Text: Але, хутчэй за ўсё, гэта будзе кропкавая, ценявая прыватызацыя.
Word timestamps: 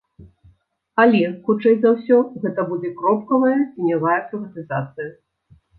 Але, 1.03 1.21
хутчэй 1.49 1.75
за 1.83 1.93
ўсё, 1.97 2.17
гэта 2.47 2.67
будзе 2.73 2.89
кропкавая, 3.03 3.55
ценявая 3.73 4.19
прыватызацыя. 4.33 5.11